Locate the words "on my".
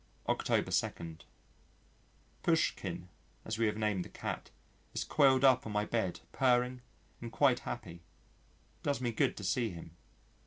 5.67-5.85